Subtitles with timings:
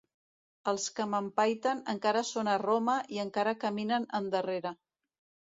[0.69, 4.75] Els que m'empaiten encara són a Roma i encara caminen endarrere.